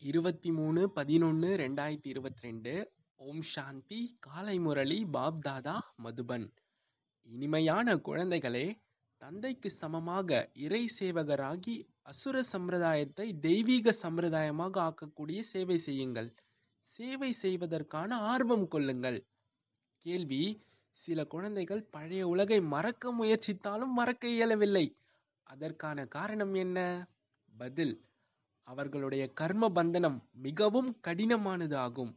இருபத்தி 0.00 0.50
மூணு 0.50 0.90
பதினொன்று 0.90 1.56
ரெண்டாயிரத்தி 1.56 2.06
இருபத்தி 2.06 2.40
ரெண்டு. 2.40 2.92
ஓம் 3.16 3.42
சாந்தி. 3.42 4.16
காலை 4.20 4.58
முரளி. 4.58 5.04
பாப் 5.04 5.40
தாதா 5.42 5.80
மதுபன். 6.04 6.50
இனிமையான 7.22 7.94
குழந்தைகளே 7.94 8.78
தந்தைக்கு 9.16 9.70
சமமாக 9.70 10.50
இறை 10.54 10.90
சேவகராகி 11.00 11.88
அசுர 12.02 12.42
சம்பிரதாயத்தை 12.42 13.38
தெய்வீக 13.38 13.94
சம்பிரதாயமாக 14.02 14.80
ஆக்கக்கூடிய 14.80 15.40
சேவை 15.40 15.78
செய்யுங்கள். 15.78 16.34
சேவை 16.82 17.32
செய்வதற்கான 17.32 18.16
ஆர்வம் 18.16 18.68
கொள்ளுங்கள். 18.68 19.26
கேள்வி 19.96 20.62
சில 20.90 21.24
குழந்தைகள் 21.24 21.82
பழைய 21.82 22.28
உலகை 22.28 22.60
மறக்க 22.60 23.12
முயற்சித்தாலும் 23.12 23.92
மறக்க 23.92 24.28
இயலவில்லை. 24.28 24.96
அதற்கான 25.42 26.06
காரணம் 26.06 26.54
என்ன? 26.54 27.08
பதில் 27.58 28.07
அவர்களுடைய 28.68 29.24
கர்ம 29.32 29.68
பந்தனம் 29.68 30.18
மிகவும் 30.42 30.90
கடினமானது 31.06 31.76
ஆகும் 31.76 32.12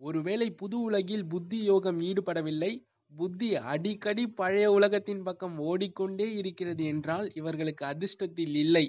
ஒருவேளை 0.00 0.48
புது 0.52 0.76
உலகில் 0.80 1.24
புத்தி 1.26 1.58
யோகம் 1.62 2.00
ஈடுபடவில்லை 2.00 2.72
புத்தி 3.12 3.48
அடிக்கடி 3.64 4.24
பழைய 4.30 4.66
உலகத்தின் 4.72 5.22
பக்கம் 5.22 5.56
ஓடிக்கொண்டே 5.60 6.26
இருக்கிறது 6.34 6.84
என்றால் 6.84 7.26
இவர்களுக்கு 7.34 7.84
அதிர்ஷ்டத்தில் 7.86 8.54
இல்லை. 8.54 8.84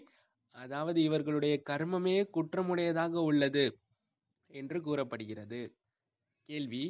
அதாவது 0.55 1.00
இவர்களுடைய 1.02 1.55
கர்மமே 1.70 2.18
குற்றமுடையதாக 2.34 3.14
உள்ளது 3.24 3.66
என்று 4.50 4.82
கூறப்படுகிறது. 4.82 5.62
கேள்வி 6.50 6.84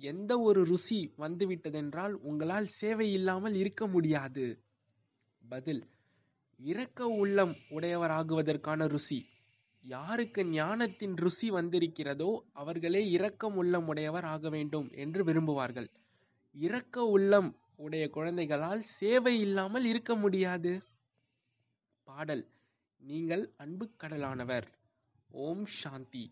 எந்த 0.00 0.32
ஒரு 0.38 0.60
ருசி 0.64 1.00
வந்துவிட்டதென்றால் 1.18 2.14
உங்களால் 2.20 2.68
சேவை 2.76 3.08
இல்லாமல் 3.12 3.54
இருக்க 3.54 3.86
முடியாது. 3.86 4.46
பதில் 5.42 5.82
இரக்க 6.60 7.06
உள்ளம் 7.16 7.54
உடையவராகுவதற்கான 7.70 8.86
ருசி. 8.86 9.20
யாருக்கு 9.84 10.44
ஞானத்தின் 10.44 11.14
ருசி 11.16 11.50
வந்திருக்கிறதோ 11.50 12.38
அவர்களே 12.52 13.08
இரக்கம் 13.08 13.56
உள்ளம் 13.56 13.86
உடையவர் 13.86 14.24
ஆக 14.24 14.48
வேண்டும் 14.48 14.88
என்று 14.94 15.24
விரும்புவார்கள். 15.24 15.88
இரக்க 16.56 17.04
உள்ளம் 17.06 17.50
உடைய 17.76 18.10
குழந்தைகளால் 18.10 18.80
சேவை 18.80 19.40
இல்லாமல் 19.40 19.84
இருக்க 19.84 20.14
முடியாது. 20.14 20.72
பாடல் 22.06 22.44
நீங்கள் 23.02 23.44
அன்பு 23.56 23.90
கடலானவர். 23.96 24.68
ஓம் 25.28 25.66
சாந்தி. 25.66 26.24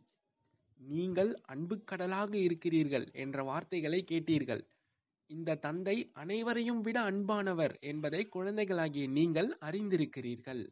நீங்கள் 0.81 1.33
அன்பு 1.45 1.77
கடலாக 1.85 2.37
இருக்கிறீர்கள் 2.37 3.07
என்ற 3.13 3.43
வார்த்தைகளை 3.43 4.05
கேட்டீர்கள். 4.11 4.63
இந்த 5.31 5.55
தந்தை 5.55 6.11
அனைவரையும் 6.13 6.81
விட 6.81 7.11
அன்பானவர் 7.11 7.75
என்பதை 7.81 8.29
குழந்தைகளாகிய 8.29 9.09
நீங்கள் 9.09 9.51
அறிந்திருக்கிறீர்கள். 9.61 10.63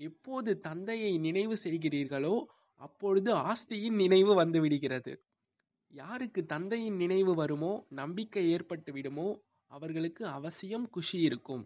எப்போது 0.00 0.50
தந்தையை 0.60 1.12
நினைவு 1.18 1.56
செய்கிறீர்களோ 1.64 2.36
அப்பொழுது 2.80 3.30
ஆஸ்தியின் 3.50 3.96
நினைவு 3.96 4.32
வந்துவிடுகிறது 4.34 5.12
யாருக்கு 5.92 6.40
தந்தையின் 6.46 6.96
நினைவு 6.96 7.32
வருமோ 7.34 7.72
நம்பிக்கை 7.90 8.44
ஏற்பட்டு 8.50 8.92
விடுமோ 8.92 9.28
அவர்களுக்கு 9.70 10.22
அவசியம் 10.28 10.86
குஷி 10.90 11.18
இருக்கும். 11.20 11.64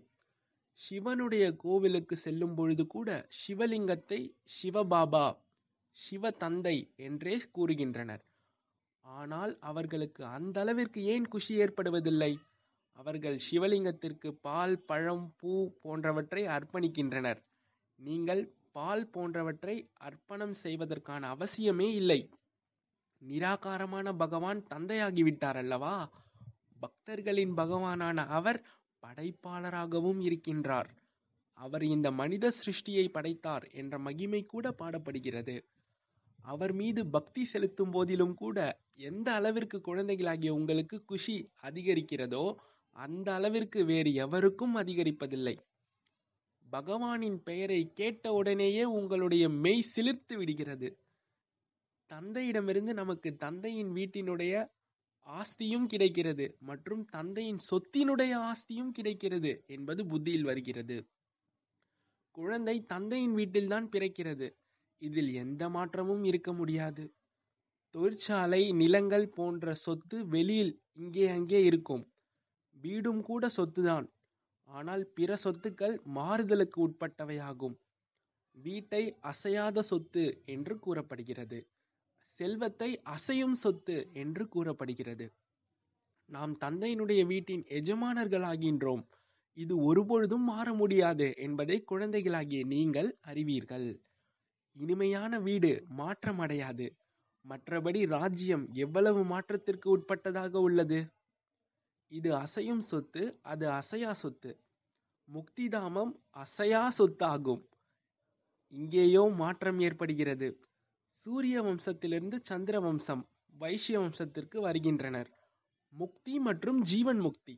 சிவனுடைய 0.78 1.44
கோவிலுக்கு 1.56 2.16
செல்லும் 2.16 2.54
பொழுது 2.54 2.84
கூட 2.86 3.08
சிவலிங்கத்தை 3.40 4.20
சிவபாபா 4.56 5.26
சிவ 5.96 6.30
தந்தை 6.42 6.76
என்றே 6.96 7.36
கூறுகின்றனர். 7.52 8.22
ஆனால் 9.04 9.52
அவர்களுக்கு 9.60 10.22
அந்த 10.26 10.56
அளவிற்கு 10.60 11.00
ஏன் 11.04 11.26
குஷி 11.28 11.54
ஏற்படுவதில்லை? 11.60 12.32
அவர்கள் 12.98 13.38
சிவலிங்கத்திற்கு 13.48 14.28
பால் 14.40 14.76
பழம் 14.84 15.26
பூ 15.36 15.52
போன்றவற்றை 15.82 16.42
அர்ப்பணிக்கின்றனர். 16.46 17.40
நீங்கள் 18.00 18.42
பால் 18.72 19.06
போன்றவற்றை 19.10 19.90
அர்ப்பணம் 19.98 20.52
செய்வதற்கான 20.52 21.22
அவசியமே 21.34 21.88
இல்லை. 21.92 22.20
நிராகாரமான 23.22 24.16
பகவான் 24.16 24.60
தந்தையாகிவிட்டார் 24.74 25.56
அல்லவா 25.56 25.94
பக்தர்களின் 26.80 27.54
பகவானான 27.54 28.26
அவர் 28.28 28.60
படைப்பாளராகவும் 29.02 30.20
இருக்கின்றார். 30.20 30.90
அவர் 31.58 31.82
இந்த 31.82 32.08
மனித 32.10 32.46
சிருஷ்டியை 32.50 33.06
படைத்தார் 33.08 33.64
என்ற 33.72 33.98
மகிமை 33.98 34.46
கூட 34.46 34.70
பாடப்படுகிறது. 34.70 35.56
அவர் 36.44 36.72
மீது 36.72 37.00
பக்தி 37.06 37.44
செலுத்தும் 37.44 37.90
போதிலும் 37.90 38.34
கூட 38.34 38.58
எந்த 38.94 39.28
அளவிற்கு 39.32 39.80
குழந்தைகளாகிய 39.80 40.54
உங்களுக்கு 40.54 41.04
குஷி 41.04 41.36
அதிகரிக்கிறதோ 41.62 42.44
அந்த 42.96 43.28
அளவிற்கு 43.34 43.84
வேறு 43.84 44.14
எவருக்கும் 44.14 44.76
அதிகரிப்பதில்லை. 44.76 45.56
பகவானின் 46.72 47.38
பெயரை 47.42 47.92
கேட்ட 47.94 48.32
உடனேயே 48.32 48.84
உங்களுடைய 48.84 49.48
மெய் 49.48 49.84
சிலிர்த்து 49.96 50.34
விடுகிறது. 50.36 50.88
தந்தையிடமிருந்து 52.10 52.92
நமக்கு 52.92 53.36
தந்தையின் 53.36 53.92
வீட்டினுடைய 53.92 54.52
ஆஸ்தியும் 55.26 55.86
கிடைக்கிறது 55.86 56.56
மற்றும் 56.60 57.04
தந்தையின் 57.04 57.60
சொத்தினுடைய 57.70 58.32
ஆஸ்தியும் 58.50 58.90
கிடைக்கிறது 58.90 59.64
என்பது 59.66 60.06
புத்தியில் 60.06 60.44
வருகிறது. 60.44 60.96
குழந்தை 62.34 62.76
தந்தையின் 62.84 63.34
வீட்டில்தான் 63.34 63.88
பிறக்கிறது. 63.88 64.48
இதில் 65.02 65.32
எந்த 65.34 65.68
மாற்றமும் 65.68 66.24
இருக்க 66.24 66.52
முடியாது. 66.52 67.04
தொழிற்சாலை 67.94 68.72
நிலங்கள் 68.72 69.28
போன்ற 69.28 69.74
சொத்து 69.74 70.26
வெளியில் 70.26 70.72
இங்கே 70.92 71.26
அங்கே 71.28 71.60
இருக்கும். 71.64 72.04
வீடும் 72.76 73.22
கூட 73.22 73.46
சொத்துதான். 73.56 74.06
ஆனால் 74.68 75.04
பிற 75.14 75.36
சொத்துக்கள் 75.44 75.94
மாறுதலுக்கு 76.08 76.78
உட்பட்டவையாகும். 76.88 77.76
வீட்டை 78.56 79.02
அசையாத 79.20 79.82
சொத்து 79.82 80.24
என்று 80.44 80.78
கூறப்படுகிறது. 80.78 81.58
செல்வத்தை 82.40 83.00
அசையும் 83.06 83.56
சொத்து 83.56 83.96
என்று 84.12 84.48
கூறப்படுகிறது. 84.48 85.26
நாம் 86.30 86.54
தந்தையினுடைய 86.58 87.26
வீட்டின் 87.26 87.64
எஜமானர்களாகின்றோம். 87.70 89.04
இது 89.56 89.74
ஒருபொழுதும் 89.82 90.44
மாற 90.44 90.74
முடியாது 90.74 91.34
என்பதை 91.36 91.80
குழந்தைகளாகிய 91.82 92.64
நீங்கள் 92.64 93.18
அறிவீர்கள். 93.20 93.88
இனிமையான 94.76 95.38
வீடு 95.38 95.70
மாற்றமடையாது. 95.98 96.86
மற்றபடி 97.44 98.06
ராஜ்யம் 98.06 98.64
எவ்வளவு 98.74 99.24
மாற்றத்திற்கு 99.24 99.88
உட்பட்டதாக 99.96 100.54
உள்ளது? 100.60 100.98
இது 102.10 102.34
அசையும் 102.34 102.78
சொத்து 102.78 103.38
அது 103.42 103.66
அசையா 103.70 104.10
சொத்து. 104.12 104.50
முக்திதாமம் 105.28 106.12
அசையா 106.36 106.88
சொத்தாகும். 106.98 107.62
இங்கேயோ 108.72 109.28
மாற்றம் 109.36 109.78
ஏற்படுகிறது. 109.78 110.48
சூரிய 111.12 111.62
வம்சத்திலிருந்து 111.62 112.40
சந்திர 112.42 112.80
வம்சம் 112.80 113.22
வைஷ்ய 113.48 114.00
வம்சத்திற்கு 114.00 114.60
வருகின்றனர். 114.60 115.30
முக்தி 115.92 116.38
மற்றும் 116.38 116.82
ஜீவன் 116.82 117.18
முக்தி. 117.18 117.54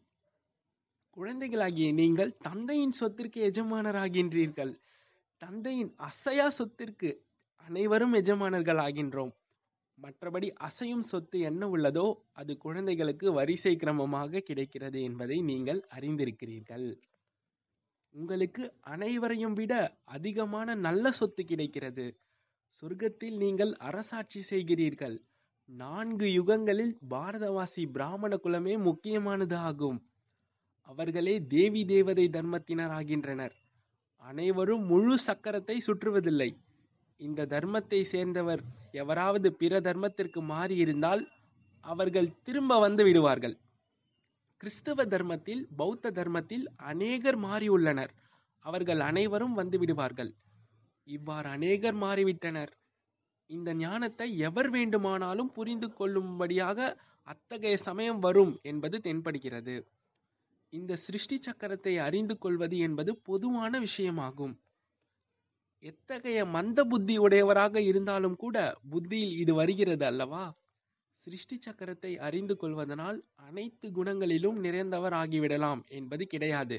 குழந்தைகளாகிய 1.16 1.93
நீங்கள் 1.93 2.37
தந்தையின் 2.39 2.94
சொத்திற்கு 3.00 3.41
எஜமானராகின்றீர்கள். 3.50 4.72
தந்தையின் 5.43 5.94
அசையா 5.99 6.49
சொத்திற்கு 6.59 7.10
அனைவரும் 7.66 8.12
எஜமானர்கள் 8.12 8.77
ஆகின்றோம் 8.77 9.33
மற்றபடி 10.00 10.49
அசையும் 10.59 11.06
சொத்து 11.11 11.38
என்ன 11.41 11.62
உள்ளதோ 11.66 12.06
அது 12.33 12.56
குழந்தைகளுக்கு 12.56 13.33
வரிசை 13.33 13.77
கிரமமாக 13.77 14.41
கிடைக்கிறது 14.41 15.03
என்பதை 15.03 15.38
நீங்கள் 15.43 15.81
அறிந்திருக்கிறீர்கள். 15.91 16.88
உங்களுக்கு 18.15 18.62
அனைவரையும் 18.81 19.53
விட 19.53 19.72
அதிகமான 20.05 20.75
நல்ல 20.75 21.10
சொத்து 21.10 21.44
கிடைக்கிறது. 21.44 22.06
சொர்க்கத்தில் 22.83 23.37
நீங்கள் 23.37 23.72
அரசாட்சி 23.78 24.41
செய்கிறீர்கள். 24.43 25.16
நான்கு 25.69 26.27
யுகங்களில் 26.33 26.94
பாரதவாசி 27.10 27.83
பிராமண 27.91 28.37
குலமே 28.37 28.75
முக்கியமானது 28.78 29.56
ஆகும். 29.56 29.99
அவர்களே 30.89 31.34
தேவி 31.47 31.83
தேவதை 31.84 32.27
தர்மத்தினர் 32.28 32.91
ஆகின்றனர். 32.91 33.55
அனைவரும் 34.25 34.84
முழு 34.87 35.15
சக்கரத்தை 35.27 35.77
சுற்றுவதில்லை. 35.87 36.50
இந்த 37.21 37.47
தர்மத்தை 37.47 38.00
சேர்ந்தவர் 38.05 38.62
எவராவது 38.95 39.53
பிற 39.53 39.81
தர்மத்திற்கு 39.81 40.41
மாறி 40.42 40.77
இருந்தால் 40.77 41.22
அவர்கள் 41.84 42.34
திரும்ப 42.42 42.78
வந்து 42.78 43.04
விடுவார்கள். 43.04 43.57
கிறிஸ்தவ 44.57 45.04
தர்மத்தில் 45.04 45.63
பௌத்த 45.77 46.10
தர்மத்தில் 46.10 46.65
அநேகர் 46.77 47.39
மாறியுள்ளனர் 47.39 48.13
அவர்கள் 48.65 49.01
அனைவரும் 49.01 49.53
வந்து 49.53 49.78
விடுவார்கள். 49.78 50.31
இவ்வாறு 51.09 51.48
அநேகர் 51.48 51.97
மாறிவிட்டனர். 51.97 52.72
இந்த 53.47 53.75
ஞானத்தை 53.75 54.39
எவர் 54.39 54.71
வேண்டுமானாலும் 54.71 55.53
புரிந்து 55.53 55.93
கொள்ளும்படியாக 55.93 56.78
அத்தகைய 57.22 57.77
சமயம் 57.77 58.19
வரும் 58.19 58.53
என்பது 58.63 58.98
தென்படுகிறது. 58.98 59.75
இந்த 60.72 60.97
சிருஷ்டி 60.97 61.39
சக்கரத்தை 61.39 61.95
அறிந்து 61.98 62.39
கொள்வது 62.39 62.78
என்பது 62.78 63.16
பொதுவான 63.16 63.81
விஷயமாகும். 63.81 64.54
எத்தகைய 65.82 66.47
மந்த 66.47 66.84
புத்தி 66.84 67.18
உடையவராக 67.18 67.80
இருந்தாலும் 67.80 68.36
கூட 68.36 68.56
புத்தியில் 68.91 69.32
இது 69.32 69.54
வருகிறது 69.54 70.04
அல்லவா? 70.04 70.42
சிருஷ்டி 71.18 71.59
சக்கரத்தை 71.59 72.18
அறிந்து 72.18 72.56
கொள்வதனால் 72.56 73.18
அனைத்து 73.34 73.91
குணங்களிலும் 73.91 74.59
நிறைந்தவர் 74.60 75.12
ஆகிவிடலாம் 75.12 75.80
என்பது 75.88 76.27
கிடையாது. 76.27 76.78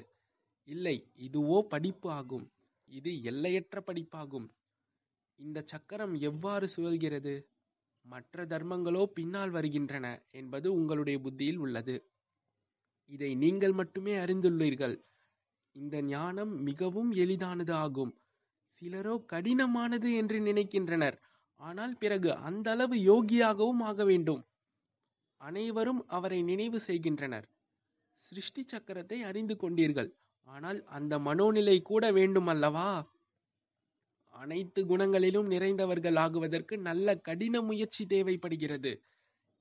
இல்லை 0.68 0.96
இதுவோ 1.18 1.62
படிப்பு 1.68 2.12
ஆகும். 2.12 2.46
இது 2.90 3.24
எல்லையற்ற 3.24 3.84
படிப்பாகும். 3.88 4.48
இந்த 5.40 5.64
சக்கரம் 5.66 6.14
எவ்வாறு 6.22 6.70
சுழல்கிறது? 6.76 7.36
மற்ற 8.06 8.46
தர்மங்களோ 8.46 9.04
பின்னால் 9.06 9.50
வருகின்றன 9.50 10.06
என்பது 10.32 10.74
உங்களுடைய 10.74 11.20
புத்தியில் 11.20 11.58
உள்ளது. 11.58 11.96
இதை 13.06 13.36
நீங்கள் 13.36 13.72
மட்டுமே 13.72 14.14
அறிந்துள்ளீர்கள். 14.16 14.96
இந்த 15.76 16.02
ஞானம் 16.02 16.54
மிகவும் 16.62 17.12
எளிதானது 17.12 17.74
ஆகும். 17.74 18.12
சிலரோ 18.82 19.16
கடினமானது 19.26 20.14
என்று 20.14 20.40
நினைக்கின்றனர். 20.40 21.18
ஆனால் 21.60 21.98
பிறகு 21.98 22.34
அந்த 22.34 22.72
அளவு 22.72 22.96
யோகியாகவும் 22.96 23.82
ஆக 23.84 24.04
வேண்டும். 24.04 24.42
அனைவரும் 25.38 26.06
அவரை 26.08 26.42
நினைவு 26.42 26.80
செய்கின்றனர். 26.80 27.46
சிருஷ்டி 28.28 28.66
சக்கரத்தை 28.72 29.20
அறிந்து 29.20 29.56
கொண்டீர்கள். 29.56 30.10
ஆனால் 30.48 30.84
அந்த 30.84 31.20
மனோநிலை 31.20 31.82
கூட 31.82 32.12
வேண்டும் 32.12 32.48
அல்லவா? 32.48 33.10
அனைத்து 34.34 34.86
குணங்களிலும் 34.86 35.48
நிறைந்தவர்கள் 35.48 36.16
ஆகுவதற்கு 36.16 36.78
நல்ல 36.80 37.16
கடின 37.16 37.62
முயற்சி 37.62 38.06
தேவைப்படுகிறது. 38.06 38.92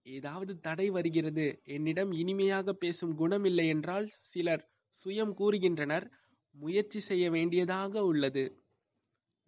ஏதாவது 0.02 0.61
தடை 0.61 0.90
வருகிறது. 0.90 1.62
என்னிடம் 1.64 2.12
இனிமையாக 2.12 2.72
பேசும் 2.72 3.14
குணம் 3.14 3.44
இல்லை 3.44 3.67
என்றால் 3.69 4.06
சிலர் 4.06 4.64
சுயம் 4.93 5.34
கூறுகின்றனர். 5.34 6.06
முயற்சி 6.55 7.00
செய்ய 7.00 7.31
வேண்டியதாக 7.31 8.05
உள்ளது. 8.05 8.44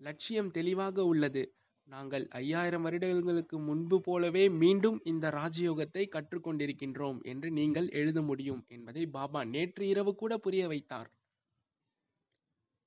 லட்சியம் 0.03 0.51
தெளிவாக 0.51 1.05
உள்ளது. 1.05 1.43
நாங்கள் 1.89 2.25
ஐயாயிரம் 2.41 2.83
வருடங்களுக்கு 2.83 3.57
முன்பு 3.59 3.97
போலவே 4.01 4.45
மீண்டும் 4.63 4.99
இந்த 5.05 5.31
ராஜயோகத்தை 5.31 6.05
கற்றுக்கொண்டிருக்கின்றோம் 6.15 7.19
என்று 7.23 7.49
நீங்கள் 7.51 7.89
எழுத 7.91 8.23
முடியும் 8.23 8.63
என்பதை 8.69 9.05
பாபா 9.07 9.41
நேற்று 9.45 9.85
இரவு 9.89 10.13
கூட 10.15 10.39
புரிய 10.39 10.67
வைத்தார். 10.69 11.09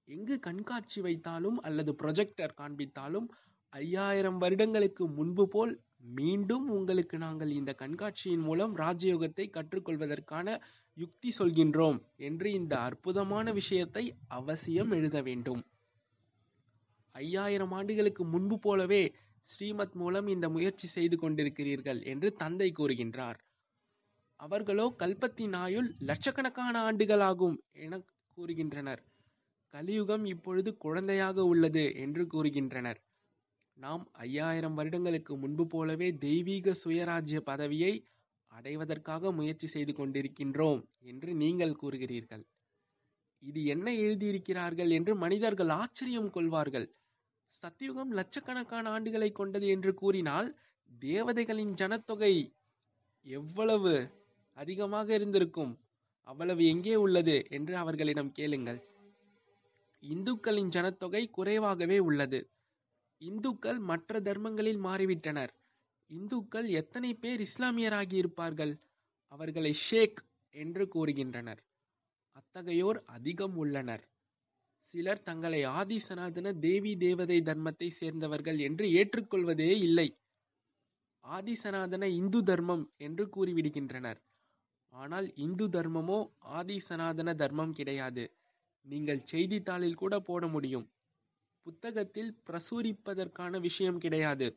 எங்கு 0.08 0.36
கண்காட்சி 0.40 1.00
வைத்தாலும் 1.02 1.60
அல்லது 1.62 1.92
ப்ரொஜெக்டர் 1.92 2.58
காண்பித்தாலும் 2.58 3.28
ஐயாயிரம் 3.74 4.38
வருடங்களுக்கு 4.38 5.04
முன்பு 5.10 5.46
போல் 5.48 5.74
மீண்டும் 6.18 6.66
உங்களுக்கு 6.70 7.18
நாங்கள் 7.18 7.52
இந்த 7.52 7.72
கண்காட்சியின் 7.74 8.44
மூலம் 8.48 8.74
ராஜயோகத்தை 8.78 9.46
கற்றுக்கொள்வதற்கான 9.50 10.48
யுக்தி 10.98 11.30
சொல்கின்றோம் 11.40 11.98
என்று 12.16 12.52
இந்த 12.52 12.74
அற்புதமான 12.80 13.52
விஷயத்தை 13.52 14.04
அவசியம் 14.28 14.92
எழுத 14.92 15.22
வேண்டும். 15.22 15.64
ஐயாயிரம் 17.16 17.72
ஆண்டுகளுக்கு 17.72 18.24
முன்பு 18.26 18.56
போலவே 18.60 19.04
ஸ்ரீமத் 19.48 19.96
மூலம் 20.02 20.28
இந்த 20.28 20.46
முயற்சி 20.50 20.88
செய்து 20.88 21.18
கொண்டிருக்கிறீர்கள் 21.18 22.00
என்று 22.04 22.34
தந்தை 22.34 22.72
கூறுகின்றார். 22.72 23.38
அவர்களோ 24.40 24.86
கல்பத்தின் 25.00 25.56
ஆயுள் 25.56 25.90
லட்சக்கணக்கான 26.00 26.76
ஆண்டுகளாகும் 26.88 27.58
என 27.86 28.00
கூறுகின்றனர். 28.38 29.02
கலியுகம் 29.74 30.26
இப்பொழுது 30.26 30.70
குழந்தையாக 30.78 31.38
உள்ளது 31.44 31.86
என்று 31.96 32.24
கூறுகின்றனர். 32.28 33.00
நாம் 33.78 34.04
ஐயாயிரம் 34.26 34.74
வருடங்களுக்கு 34.74 35.34
முன்பு 35.38 35.68
போலவே 35.68 36.10
தெய்வீக 36.18 36.76
சுயராஜ்ய 36.84 37.40
பதவியை 37.42 37.94
அடைவதற்காக 38.52 39.32
முயற்சி 39.32 39.68
செய்து 39.68 39.94
கொண்டிருக்கின்றோம் 39.94 40.82
என்று 41.00 41.30
நீங்கள் 41.36 41.80
கூறுகிறீர்கள். 41.82 42.44
இது 43.44 43.62
என்ன 43.66 43.88
எழுதியிருக்கிறார்கள் 44.04 44.90
என்று 44.90 45.16
மனிதர்கள் 45.16 45.72
ஆச்சரியம் 45.82 46.30
கொள்வார்கள். 46.30 46.88
சத்தியுகம் 47.66 48.12
லட்சக்கணக்கான 48.12 49.00
ஆண்டுகளை 49.00 49.32
கொண்டது 49.32 49.68
என்று 49.68 49.94
கூறினால் 49.94 50.60
தேவதைகளின் 51.02 51.74
ஜனத்தொகை 51.74 52.56
எவ்வளவு 53.22 54.12
அதிகமாக 54.54 55.14
இருந்திருக்கும்? 55.14 55.80
அவ்வளவு 56.24 56.66
எங்கே 56.66 56.96
உள்ளது 56.96 57.46
என்று 57.50 57.78
அவர்களிடம் 57.78 58.32
கேளுங்கள். 58.32 58.80
இந்துக்களின் 60.00 60.68
ஜனத்தொகை 60.68 61.30
குறைவாகவே 61.30 62.00
உள்ளது. 62.00 62.50
இந்துக்கள் 63.18 63.80
மற்ற 63.80 64.20
தர்மங்களில் 64.20 64.80
மாறிவிட்டனர். 64.84 65.50
இந்துக்கள் 66.08 66.68
எத்தனை 66.68 67.14
பேர் 67.14 67.42
இஸ்லாமியராகி 67.42 68.14
இருப்பார்கள்? 68.14 68.74
அவர்களை 69.28 69.74
ஷேக் 69.74 70.26
என்று 70.50 70.88
கூறுகின்றனர். 70.96 71.62
அத்தகையோர் 72.36 73.00
அதிகம் 73.06 73.58
உள்ளனர். 73.58 74.04
சிலர் 74.96 75.24
தங்களை 75.24 75.64
ஆதி 75.64 76.00
சனாதன 76.00 76.52
தேவி 76.54 76.98
தேவதை 76.98 77.38
தர்மத்தை 77.42 77.88
சேர்ந்தவர்கள் 77.90 78.58
என்று 78.58 78.86
ஏற்றுக்கொள்வதே 78.90 79.72
இல்லை. 79.78 80.06
ஆதி 81.24 81.56
சனாதன 81.56 82.08
இந்து 82.08 82.44
தர்மம் 82.44 82.94
என்று 82.98 83.24
கூறிவிடுகின்றனர். 83.36 84.20
ஆனால் 84.90 85.34
இந்து 85.36 85.66
தர்மமோ 85.68 86.20
ஆதி 86.40 86.80
சனாதன 86.80 87.34
தர்மம் 87.34 87.72
கிடையாது. 87.72 88.24
நீங்கள் 88.82 89.20
செய்தித்தாளில் 89.20 89.96
கூட 89.96 90.20
போட 90.20 90.48
முடியும். 90.48 90.86
புத்தகத்தில் 91.62 92.32
பிரசுரிப்பதற்கான 92.50 93.60
விஷயம் 93.60 93.98
கிடையாது. 93.98 94.48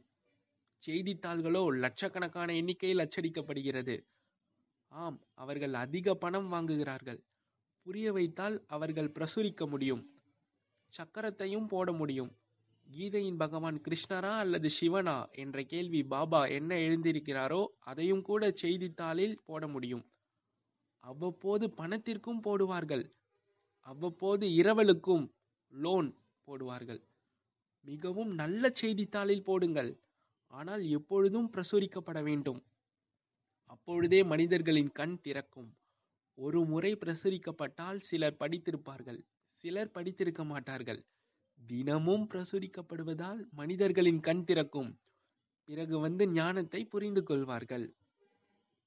செய்தித்தாள்களோ 0.82 1.64
லட்சக்கணக்கான 1.78 2.52
எண்ணிக்கையில் 2.52 3.04
அச்சடிக்கப்படுகிறது. 3.04 3.96
ஆம் 4.92 5.18
அவர்கள் 5.34 5.74
அதிக 5.74 6.14
பணம் 6.14 6.52
வாங்குகிறார்கள். 6.52 7.20
புரிய 7.82 8.12
வைத்தால் 8.12 8.64
அவர்கள் 8.66 9.10
பிரசுரிக்க 9.10 9.66
முடியும். 9.66 10.04
சக்கரத்தையும் 10.92 11.66
போட 11.66 11.92
முடியும். 11.92 12.30
கீதையின் 12.86 13.36
பகவான் 13.36 13.78
கிருஷ்ணரா 13.80 14.32
அல்லது 14.38 14.68
சிவனா? 14.70 15.16
என்ற 15.32 15.62
கேள்வி 15.62 16.04
பாபா 16.04 16.46
என்ன 16.46 16.74
எழுந்திருக்கிறாரோ 16.76 17.66
அதையும் 17.78 18.22
கூட 18.22 18.50
செய்தித்தாளில் 18.54 19.36
போட 19.44 19.68
முடியும். 19.68 20.04
அவ்வப்போது 21.04 21.70
பணத்திற்கும் 21.70 22.42
போடுவார்கள். 22.42 23.04
அவ்வப்போது 23.86 24.46
இரவலுக்கும் 24.46 25.26
லோன் 25.72 26.08
போடுவார்கள். 26.46 27.00
மிகவும் 27.86 28.32
நல்ல 28.34 28.70
செய்தித்தாளில் 28.72 29.42
போடுங்கள். 29.42 29.90
ஆனால் 30.52 30.82
எப்பொழுதும் 30.88 31.50
பிரசுரிக்கப்பட 31.52 32.22
வேண்டும். 32.22 32.60
அப்பொழுதே 33.64 34.22
மனிதர்களின் 34.22 34.92
கண் 34.92 35.20
திறக்கும். 35.20 35.70
ஒரு 36.38 36.64
முறை 36.64 36.92
பிரசுரிக்கப்பட்டால் 36.94 37.98
சிலர் 37.98 38.40
படித்திருப்பார்கள். 38.40 39.20
சிலர் 39.64 39.90
படித்திருக்க 39.90 40.44
மாட்டார்கள். 40.44 41.04
தினமும் 41.66 42.28
பிரசுரிக்கப்படுவதால் 42.34 43.50
மனிதர்களின் 43.50 44.20
கண் 44.20 44.44
திறக்கும். 44.44 44.98
பிறகு 45.64 45.98
வந்து 45.98 46.28
ஞானத்தை 46.28 46.84
புரிந்து 46.84 47.22
கொள்வார்கள். 47.22 47.94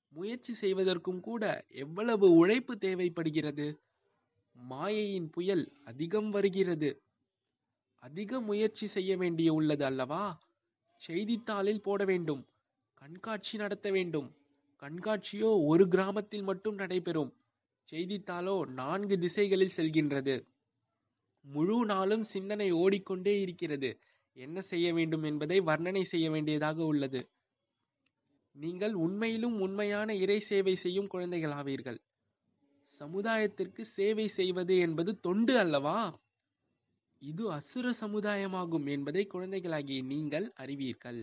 முயற்சி 0.09 0.53
செய்வதற்கும் 0.53 1.19
கூட 1.19 1.65
எவ்வளவு 1.67 2.31
உழைப்பு 2.35 2.77
தேவைப்படுகிறது? 2.77 3.81
மாயையின் 4.53 5.29
புயல் 5.29 5.81
அதிகம் 5.83 6.29
வருகிறது. 6.29 7.03
அதிக 7.95 8.41
முயற்சி 8.41 8.87
செய்ய 8.87 9.17
வேண்டிய 9.17 9.53
உள்ளது 9.53 9.85
அல்லவா? 9.85 10.39
செய்தித்தாளில் 10.93 11.81
போட 11.81 12.05
வேண்டும். 12.05 12.47
கண்காட்சி 12.93 13.57
நடத்த 13.57 13.91
வேண்டும். 13.91 14.35
கண்காட்சியோ 14.81 15.65
ஒரு 15.65 15.87
கிராமத்தில் 15.87 16.43
மட்டும் 16.43 16.75
நடைபெறும். 16.75 17.33
செய்தித்தாளோ 17.91 18.67
நான்கு 18.67 19.19
திசைகளில் 19.19 19.77
செல்கின்றது. 19.77 20.50
முழு 21.45 21.85
நாளும் 21.85 22.23
சிந்தனை 22.23 22.71
ஓடிக்கொண்டே 22.71 23.41
இருக்கிறது. 23.41 23.99
என்ன 24.33 24.61
செய்ய 24.61 24.93
வேண்டும் 24.93 25.23
என்பதை 25.23 25.61
வர்ணனை 25.61 26.03
செய்ய 26.03 26.29
வேண்டியதாக 26.31 26.85
உள்ளது. 26.85 27.29
நீங்கள் 28.55 28.93
உண்மையிலும் 28.93 29.59
உண்மையான 29.59 30.15
இறை 30.15 30.39
சேவை 30.39 30.75
செய்யும் 30.75 31.11
குழந்தைகளாவீர்கள் 31.13 31.99
சமுதாயத்திற்கு 32.91 33.81
சேவை 33.81 34.27
செய்வது 34.27 34.77
என்பது 34.77 35.19
தொண்டு 35.19 35.53
அல்லவா? 35.57 35.99
இது 37.21 37.51
அசுர 37.51 37.93
சமுதாயமாகும் 38.01 38.87
என்பதை 38.89 39.27
குழந்தைகளாகிய 39.27 40.01
நீங்கள் 40.03 40.47
அறிவீர்கள். 40.53 41.21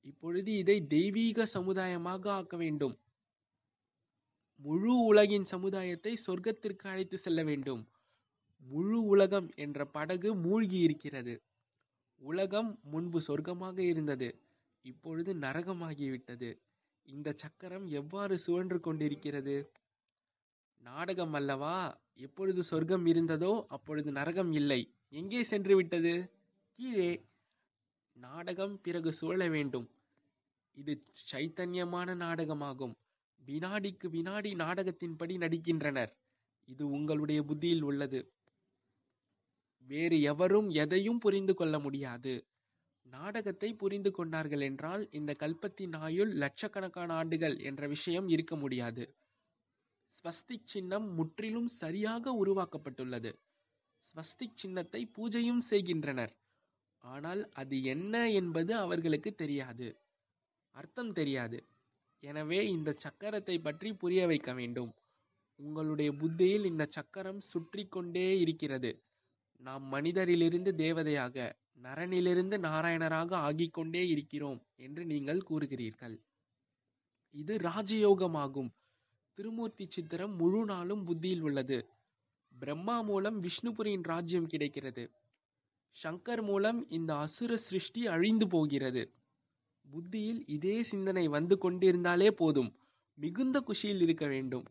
இப்பொழுது 0.00 0.50
இதை 0.56 0.86
தெய்வீக 0.86 1.46
சமுதாயமாக 1.54 2.30
ஆக்க 2.30 2.56
வேண்டும். 2.56 2.94
முழு 4.60 4.92
உலகின் 5.04 5.44
சமுதாயத்தை 5.44 6.12
சொர்க்கத்திற்கு 6.26 6.86
அழைத்து 6.86 7.18
செல்ல 7.18 7.42
வேண்டும். 7.42 7.82
முழு 8.62 9.04
உலகம் 9.04 9.50
என்ற 9.54 9.86
படகு 9.86 10.34
மூழ்கி 10.34 10.78
இருக்கிறது. 10.78 11.34
உலகம் 12.20 12.80
முன்பு 12.82 13.20
சொர்க்கமாக 13.28 13.78
இருந்தது 13.78 14.28
இப்பொழுது 14.84 15.34
நரகமாகிவிட்டது. 15.34 16.50
இந்த 17.02 17.32
சக்கரம் 17.32 17.86
எவ்வாறு 17.86 18.38
சுழன்று 18.38 18.80
கொண்டிருக்கிறது? 18.80 19.56
நாடகம் 20.82 21.32
அல்லவா? 21.32 21.76
எப்பொழுது 22.14 22.62
சொர்க்கம் 22.62 23.06
இருந்ததோ 23.06 23.64
அப்பொழுது 23.68 24.12
நரகம் 24.12 24.52
இல்லை. 24.52 24.80
எங்கே 25.08 25.42
சென்று 25.44 25.76
விட்டது 25.76 26.12
கீழே. 26.78 27.10
நாடகம் 28.16 28.80
பிறகு 28.80 29.12
சுழல 29.12 29.48
வேண்டும். 29.48 29.86
இது 30.76 30.92
சைத்தன்யமான 31.32 32.14
நாடகமாகும். 32.14 32.94
வினாடிக்கு 33.40 34.08
வினாடி 34.10 34.54
நாடகத்தின்படி 34.54 35.34
நடிக்கின்றனர். 35.38 36.12
இது 36.68 36.90
உங்களுடைய 36.90 37.42
புத்தியில் 37.42 37.82
உள்ளது. 37.82 38.20
வேறு 39.86 40.16
எவரும் 40.22 40.68
எதையும் 40.74 41.18
புரிந்து 41.18 41.54
கொள்ள 41.54 41.78
முடியாது. 41.78 42.34
நாடகத்தை 43.06 43.74
புரிந்து 43.74 44.10
கொண்டார்கள் 44.10 44.60
என்றால் 44.60 45.08
இந்த 45.10 45.32
கல்பத்தின் 45.40 45.94
ஆயுள் 45.96 46.32
லட்சக்கணக்கான 46.32 47.14
ஆண்டுகள் 47.14 47.56
என்ற 47.58 47.86
விஷயம் 47.86 48.28
இருக்க 48.28 48.56
முடியாது. 48.56 49.04
ஸ்வஸ்திக் 50.18 50.70
சின்னம் 50.72 51.06
முற்றிலும் 51.14 51.66
சரியாக 51.66 52.32
உருவாக்கப்பட்டுள்ளது. 52.44 53.30
ஸ்வஸ்திக் 54.06 54.60
சின்னத்தை 54.62 55.02
பூஜையும் 55.18 55.62
செய்கின்றனர். 55.70 56.32
ஆனால் 57.04 57.42
அது 57.52 57.82
என்ன 57.82 58.30
என்பது 58.30 58.72
அவர்களுக்கு 58.74 59.34
தெரியாது. 59.34 59.88
அர்த்தம் 60.74 61.12
தெரியாது. 61.12 61.58
எனவே 62.22 62.60
இந்த 62.68 62.90
சக்கரத்தை 63.04 63.56
பற்றி 63.58 63.90
புரிய 63.94 64.22
வைக்க 64.26 64.50
வேண்டும். 64.54 64.92
உங்களுடைய 65.60 66.12
புத்தியில் 66.12 66.64
இந்த 66.64 66.84
சக்கரம் 66.90 67.40
சுற்றி 67.40 67.84
கொண்டே 67.86 68.38
இருக்கிறது. 68.38 68.90
நாம் 69.60 69.84
மனிதரிலிருந்து 69.92 70.70
தேவதையாக 70.74 71.52
நரனிலிருந்து 71.82 72.56
நாராயணராக 72.58 73.30
ஆகிக்கொண்டே 73.48 74.08
இருக்கிறோம் 74.08 74.60
என்று 74.76 75.04
நீங்கள் 75.04 75.46
கூறுகிறீர்கள். 75.50 76.16
இது 77.30 77.56
ராஜயோகமாகும். 77.56 78.70
திருமூர்த்தி 79.38 79.86
சித்திரம் 79.88 80.34
முழு 80.36 80.64
நாளும் 80.64 81.04
புத்தியில் 81.04 81.40
உள்ளது. 81.40 81.78
பிரம்மா 82.52 83.00
மூலம் 83.00 83.38
விஷ்ணுபுரியின் 83.40 84.02
ராஜ்யம் 84.02 84.46
கிடைக்கிறது. 84.46 85.10
சங்கர் 85.96 86.42
மூலம் 86.42 86.88
இந்த 86.88 87.16
அசுர 87.16 87.56
சிருஷ்டி 87.56 88.06
அழிந்து 88.06 88.46
போகிறது. 88.48 89.02
புத்தியில் 89.84 90.46
இதே 90.46 90.82
சிந்தனை 90.82 91.28
வந்து 91.28 91.56
கொண்டிருந்தாலே 91.58 92.30
போதும். 92.30 92.70
மிகுந்த 93.14 93.60
குஷியில் 93.60 94.00
இருக்க 94.00 94.26
வேண்டும். 94.26 94.64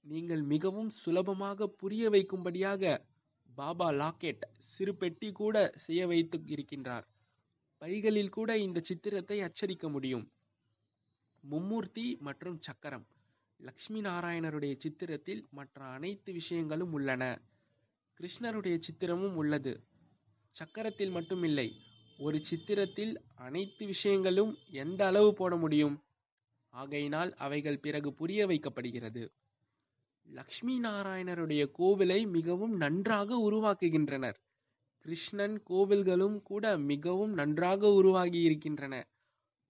நீங்கள் 0.00 0.42
மிகவும் 0.42 0.90
சுலபமாக 0.90 1.66
புரிய 1.66 2.10
வைக்கும்படியாக 2.10 3.00
பாபா 3.54 3.90
லாக்கெட் 3.90 4.42
சிறு 4.58 4.94
பெட்டி 4.94 5.32
கூட 5.32 5.72
செய்ய 5.74 6.06
வைத்து 6.06 6.38
இருக்கின்றார். 6.38 7.06
பைகளில் 7.78 8.28
கூட 8.28 8.58
இந்த 8.58 8.80
சித்திரத்தை 8.80 9.40
அச்சடிக்க 9.40 9.88
முடியும். 9.88 10.32
மும்மூர்த்தி 11.50 12.18
மற்றும் 12.18 12.60
சக்கரம். 12.60 13.06
லக்ஷ்மி 13.60 14.00
நாராயணருடைய 14.00 14.78
சித்திரத்தில் 14.84 15.42
மற்ற 15.50 15.84
அனைத்து 15.84 16.32
விஷயங்களும் 16.32 16.92
உள்ளன. 16.92 17.22
கிருஷ்ணருடைய 18.20 18.78
சித்திரமும் 18.78 19.34
உள்ளது. 19.34 19.80
சக்கரத்தில் 20.54 21.14
மட்டுமில்லை 21.14 21.68
ஒரு 22.18 22.40
சித்திரத்தில் 22.50 23.14
அனைத்து 23.34 23.86
விஷயங்களும் 23.86 24.58
எந்த 24.70 25.06
அளவு 25.06 25.32
போட 25.34 25.56
முடியும்? 25.56 25.96
ஆகையினால் 26.74 27.34
அவைகள் 27.34 27.78
பிறகு 27.78 28.12
புரிய 28.12 28.46
வைக்கப்படுகிறது. 28.46 29.22
லக்ஷ்மி 30.30 30.80
நாராயணருடைய 30.80 31.62
கோவிலை 31.78 32.18
மிகவும் 32.26 32.74
நன்றாக 32.76 33.38
உருவாக்குகின்றனர். 33.38 34.36
கிருஷ்ணன் 35.06 35.62
கோவில்களும் 35.70 36.42
கூட 36.42 36.64
மிகவும் 36.78 37.32
நன்றாக 37.32 37.92
உருவாகி 37.92 38.40
இருக்கின்றன 38.40 38.94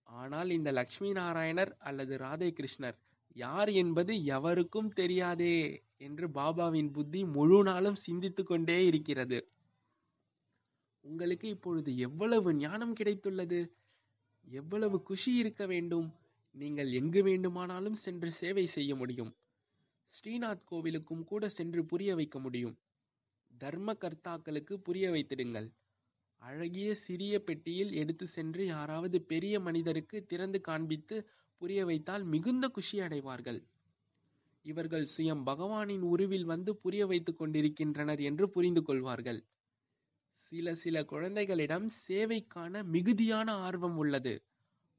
ஆனால் 0.08 0.50
இந்த 0.50 0.70
லக்ஷ்மி 0.72 1.10
நாராயணர் 1.12 1.72
அல்லது 1.78 2.16
ராதே 2.16 2.48
கிருஷ்ணர் 2.50 2.96
யார் 3.36 3.70
என்பது 3.72 4.12
எவருக்கும் 4.36 4.90
தெரியாதே 4.92 5.54
என்று 5.96 6.28
பாபாவின் 6.28 6.90
புத்தி 6.92 7.24
முழு 7.24 7.62
நாளும் 7.62 7.94
சிந்தித்துக் 7.94 8.46
கொண்டே 8.46 8.86
இருக்கிறது. 8.86 9.38
உங்களுக்கு 11.04 11.48
இப்பொழுது 11.48 11.90
எவ்வளவு 11.98 12.54
ஞானம் 12.54 12.94
கிடைத்துள்ளது? 12.94 13.60
எவ்வளவு 14.46 15.02
குஷி 15.02 15.32
இருக்க 15.34 15.66
வேண்டும்? 15.66 16.08
நீங்கள் 16.56 16.90
எங்கு 16.92 17.22
வேண்டுமானாலும் 17.22 17.94
சென்று 17.94 18.30
சேவை 18.32 18.66
செய்ய 18.66 18.94
முடியும். 18.96 19.32
ஸ்ரீநாத் 20.12 20.66
கோவிலுக்கும் 20.70 21.24
கூட 21.24 21.48
சென்று 21.48 21.84
புரிய 21.84 22.14
வைக்க 22.14 22.38
முடியும். 22.38 22.76
தர்ம 23.58 23.92
கர்த்தாக்களுக்கு 23.92 24.74
புரிய 24.76 25.10
வைத்திடுங்கள். 25.10 25.68
அழகிய 26.38 26.94
சிறிய 26.94 27.44
பெட்டியில் 27.44 27.92
எடுத்து 27.92 28.26
சென்று 28.26 28.66
யாராவது 28.66 29.20
பெரிய 29.22 29.60
மனிதருக்கு 29.60 30.26
திறந்து 30.26 30.60
காண்பித்து 30.60 31.28
புரிய 31.56 31.84
வைத்தால் 31.84 32.24
மிகுந்த 32.24 32.68
குஷி 32.68 33.00
அடைவார்கள். 33.00 33.60
இவர்கள் 34.62 35.06
சுயம் 35.16 35.46
பகவானின் 35.46 36.00
உருவில் 36.00 36.44
வந்து 36.44 36.76
புரிய 36.76 37.06
வைத்துக் 37.06 37.38
கொண்டிருக்கின்றனர் 37.38 38.20
என்று 38.20 38.50
புரிந்து 38.50 38.82
கொள்வார்கள். 38.82 39.40
சில 40.34 40.74
சில 40.74 41.04
குழந்தைகளிடம் 41.04 41.90
சேவைக்கான 42.08 42.84
மிகுதியான 42.84 43.52
ஆர்வம் 43.52 43.96
உள்ளது. 43.96 44.42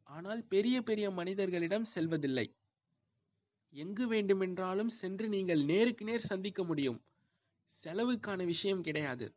ஆனால் 0.03 0.44
பெரிய 0.44 0.82
பெரிய 0.82 1.12
மனிதர்களிடம் 1.12 1.84
செல்வதில்லை. 1.84 2.48
எங்கு 3.74 4.08
வேண்டுமென்றாலும் 4.08 4.90
சென்று 4.90 5.30
நீங்கள் 5.30 5.63
நேருக்கு 5.63 6.06
நேர் 6.06 6.20
சந்திக்க 6.20 6.63
முடியும். 6.63 7.00
செலவுக்கான 7.84 8.46
விஷயம் 8.46 8.82
கிடையாது. 8.82 9.34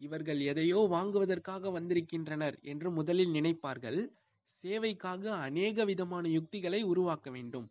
இவர்கள் 0.00 0.40
எதையோ 0.40 0.86
வாங்குவதற்காக 0.90 1.70
வந்திருக்கின்றனர் 1.70 2.58
என்று 2.62 2.90
முதலில் 2.90 3.32
நினைப்பார்கள். 3.34 4.00
சேவைக்காக 4.64 5.24
அநேக 5.38 5.84
விதமான 5.84 6.28
யுக்திகளை 6.28 6.82
உருவாக்க 6.82 7.30
வேண்டும். 7.30 7.66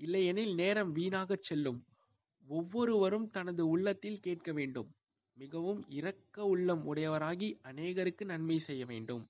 இல்லையெனில் 0.00 0.54
நேரம் 0.54 0.92
வீணாக 0.92 1.36
செல்லும். 1.40 1.80
ஒவ்வொருவரும் 2.46 3.30
தனது 3.30 3.68
உள்ளத்தில் 3.68 4.20
கேட்க 4.20 4.52
வேண்டும். 4.52 4.88
மிகவும் 5.36 5.88
இரக்க 5.88 6.44
உள்ளம் 6.44 6.84
உடையவராகி 6.86 7.58
அநேகருக்கு 7.64 8.24
நன்மை 8.24 8.58
செய்ய 8.58 8.84
வேண்டும். 8.86 9.24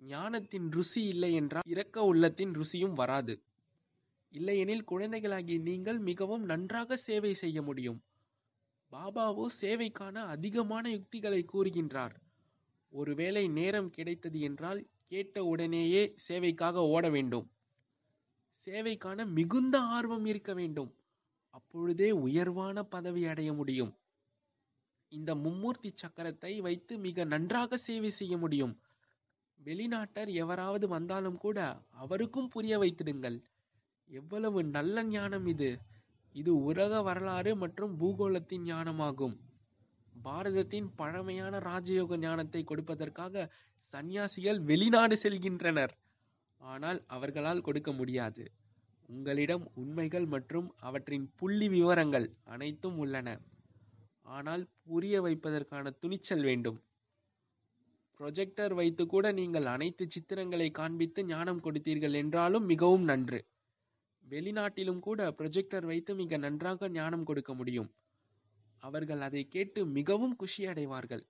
ஞானத்தின் 0.00 0.68
ருசி 0.70 1.04
இல்லை 1.04 1.34
என்றால் 1.34 1.66
இரக்க 1.66 2.02
உள்ளத்தின் 2.02 2.52
ருசியும் 2.52 2.92
வராது. 2.92 3.34
இல்லையெனில் 4.32 4.84
குழந்தைகளாகி 4.84 5.58
நீங்கள் 5.58 5.98
மிகவும் 5.98 6.42
நன்றாக 6.42 6.96
சேவை 6.96 7.34
செய்ய 7.34 7.62
முடியும். 7.62 8.02
பாபாவோ 8.92 9.46
சேவைக்கான 9.60 10.16
அதிகமான 10.26 10.90
யுக்திகளை 10.90 11.44
கூறுகின்றார். 11.52 12.14
ஒருவேளை 12.92 13.48
நேரம் 13.48 13.90
கிடைத்தது 13.90 14.40
என்றால் 14.40 14.86
கேட்ட 15.06 15.44
உடனேயே 15.44 16.14
சேவைக்காக 16.28 16.86
ஓட 16.86 17.08
வேண்டும். 17.10 17.46
சேவைக்கான 18.66 19.26
மிகுந்த 19.26 19.78
ஆர்வம் 19.78 20.24
இருக்க 20.24 20.54
வேண்டும். 20.54 20.90
அப்பொழுதே 21.50 22.10
உயர்வான 22.10 22.82
பதவி 22.82 23.26
அடைய 23.26 23.52
முடியும். 23.52 23.92
இந்த 25.12 25.34
மும்மூர்த்தி 25.34 25.90
சக்கரத்தை 26.02 26.60
வைத்து 26.60 26.98
மிக 26.98 27.24
நன்றாக 27.24 27.78
சேவை 27.78 28.10
செய்ய 28.10 28.36
முடியும். 28.36 28.74
வெளிநாட்டர் 29.60 30.30
எவராவது 30.32 30.88
வந்தாலும் 30.88 31.36
கூட 31.36 31.58
அவருக்கும் 31.90 32.48
புரிய 32.48 32.78
வைத்திடுங்கள். 32.78 33.38
எவ்வளவு 34.10 34.60
நல்ல 34.76 35.02
ஞானம் 35.14 35.46
இது. 35.46 35.70
இது 36.34 36.52
உலக 36.70 37.02
வரலாறு 37.08 37.50
மற்றும் 37.56 37.92
பூகோளத்தின் 38.00 38.66
ஞானமாகும். 38.70 39.36
பாரதத்தின் 40.24 40.88
பழமையான 41.00 41.54
ராஜயோக 41.68 42.16
ஞானத்தை 42.24 42.62
கொடுப்பதற்காக 42.70 43.44
சந்நியாசிகள் 43.94 44.58
வெளிநாடு 44.70 45.16
செல்கின்றனர். 45.22 45.92
ஆனால் 46.60 46.98
அவர்களால் 47.06 47.64
கொடுக்க 47.66 47.90
முடியாது. 47.92 48.42
உங்களிடம் 49.08 49.64
உண்மைகள் 49.74 50.26
மற்றும் 50.34 50.68
அவற்றின் 50.88 51.26
புள்ளி 51.38 51.68
விவரங்கள் 51.68 52.26
அனைத்தும் 52.54 52.98
உள்ளன. 52.98 53.28
ஆனால் 54.36 54.62
புரிய 54.88 55.14
வைப்பதற்கான 55.26 55.92
துணிச்சல் 56.02 56.44
வேண்டும். 56.48 56.78
ப்ரொஜெக்டர் 58.20 58.74
வைத்து 58.80 59.04
கூட 59.06 59.26
நீங்கள் 59.32 59.66
அனைத்து 59.74 60.04
சித்திரங்களை 60.14 60.68
காண்பித்து 60.70 61.20
ஞானம் 61.24 61.62
கொடுத்தீர்கள் 61.64 62.16
என்றாலும் 62.22 62.68
மிகவும் 62.72 63.06
நன்று. 63.10 63.40
வெளிநாட்டிலும் 64.30 64.98
கூட 64.98 65.20
ப்ரொஜெக்டர் 65.30 65.84
வைத்து 65.84 66.14
மிக 66.14 66.36
நன்றாக 66.36 66.88
ஞானம் 66.88 67.24
கொடுக்க 67.24 67.54
முடியும். 67.54 67.90
அவர்கள் 68.82 69.20
அதை 69.20 69.42
கேட்டு 69.48 69.86
மிகவும் 69.86 70.36
குஷி 70.36 70.66
அடைவார்கள் 70.66 71.24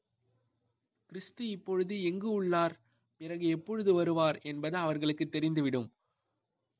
கிறிஸ்து 1.06 1.48
இப்பொழுது 1.48 1.94
எங்கு 2.02 2.30
உள்ளார்? 2.30 2.74
பிறகு 3.20 3.46
எப்பொழுது 3.46 3.94
வருவார் 3.94 4.38
என்பது 4.42 4.76
அவர்களுக்கு 4.76 5.24
தெரிந்துவிடும். 5.32 5.88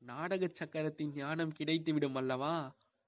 நாடக 0.01 0.49
சக்கரத்தின் 0.59 1.11
ஞானம் 1.13 1.55
கிடைத்துவிடும் 1.59 2.17
அல்லவா? 2.17 2.55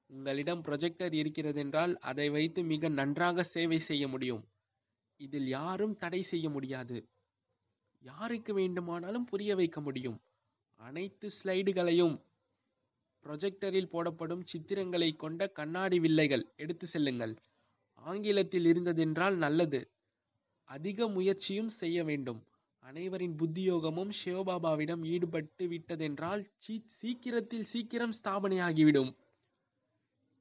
உங்களிடம் 0.10 0.63
ப்ரொஜெக்டர் 0.63 1.13
இருக்கிறதென்றால் 1.13 1.93
அதை 1.96 2.29
வைத்து 2.29 2.63
மிக 2.63 2.89
நன்றாக 2.89 3.43
சேவை 3.43 3.79
செய்ய 3.79 4.08
முடியும். 4.08 4.43
இதில் 5.20 5.48
யாரும் 5.48 5.96
தடை 5.96 6.22
செய்ய 6.24 6.50
முடியாது. 6.50 6.98
யாருக்கு 8.03 8.53
வேண்டுமானாலும் 8.53 9.25
புரிய 9.25 9.55
வைக்க 9.55 9.82
முடியும். 9.82 10.20
அனைத்து 10.79 11.27
ஸ்லைடுகளையும் 11.38 12.15
ப்ரொஜெக்டரில் 13.25 13.91
போடப்படும் 13.93 14.43
சித்திரங்களை 14.51 15.15
கொண்ட 15.15 15.47
கண்ணாடி 15.47 15.99
வில்லைகள் 15.99 16.45
எடுத்து 16.55 16.87
செல்லுங்கள். 16.87 17.33
ஆங்கிலத்தில் 17.93 18.65
இருந்ததென்றால் 18.65 19.35
நல்லது. 19.35 19.79
அதிக 20.69 21.07
முயற்சியும் 21.07 21.69
செய்ய 21.69 22.03
வேண்டும். 22.03 22.41
அனைவரின் 22.85 23.35
புத்தியோகமும் 23.35 24.11
சிவபாபாவிடம் 24.23 25.03
ஈடுபட்டு 25.05 25.65
விட்டதென்றால் 25.67 26.41
சீக்கிரத்தில் 26.99 27.63
சீக்கிரம் 27.63 28.15
ஸ்தாபனையாகிவிடும். 28.23 29.11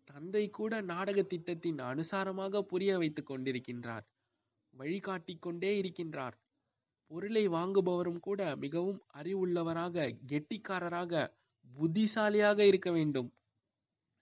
தந்தை 0.08 0.44
கூட 0.50 0.80
நாடக 0.80 1.22
திட்டத்தின் 1.22 1.78
அனுசாரமாக 1.90 2.60
புரிய 2.60 2.98
வைத்துக் 2.98 3.30
கொண்டிருக்கின்றார். 3.30 4.04
வழிகாட்டிக் 4.74 5.42
கொண்டே 5.42 5.70
இருக்கின்றார். 5.82 6.36
பொருளை 7.10 7.44
வாங்குபவரும் 7.48 8.20
கூட 8.20 8.56
மிகவும் 8.56 9.00
அறிவுள்ளவராக 9.14 10.12
கெட்டிக்காரராக 10.26 11.22
புத்திசாலியாக 11.70 12.66
இருக்க 12.66 12.90
வேண்டும். 12.90 13.28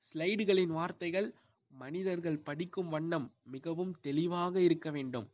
ஸ்லைடுகளின் 0.09 0.73
வார்த்தைகள் 0.79 1.29
மனிதர்கள் 1.71 2.39
படிக்கும் 2.39 2.89
வண்ணம் 2.89 3.27
மிகவும் 3.45 3.93
தெளிவாக 4.01 4.61
இருக்க 4.61 4.91
வேண்டும். 4.91 5.27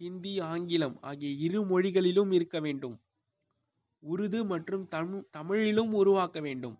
ஹிந்தி 0.00 0.40
ஆங்கிலம் 0.40 0.96
ஆகிய 1.00 1.30
இரு 1.46 1.60
மொழிகளிலும் 1.64 2.30
இருக்க 2.32 2.60
வேண்டும். 2.60 2.96
உருது 4.02 4.44
மற்றும் 4.44 4.84
தமிழிலும் 5.30 5.92
உருவாக்க 5.92 6.40
வேண்டும். 6.40 6.76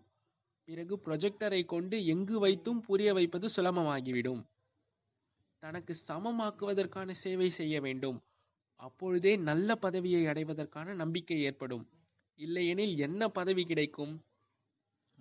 பிறகு 0.67 0.95
ப்ரொஜெக்டரை 1.05 1.61
கொண்டு 1.65 2.05
எங்கு 2.05 2.39
வைத்தும் 2.39 2.81
புரிய 2.81 3.13
வைப்பது 3.13 3.47
சுலபமாகிவிடும். 3.55 4.41
தனக்கு 5.63 5.93
சமமாக்குவதற்கான 6.07 7.11
சேவை 7.23 7.49
செய்ய 7.49 7.75
வேண்டும். 7.81 8.17
அப்பொழுதே 8.79 9.35
நல்ல 9.49 9.75
பதவியை 9.75 10.23
அடைவதற்கான 10.25 10.93
நம்பிக்கை 10.93 11.41
ஏற்படும். 11.41 11.85
இல்லையெனில் 12.39 12.95
என்ன 12.97 13.21
பதவி 13.29 13.63
கிடைக்கும்? 13.65 14.13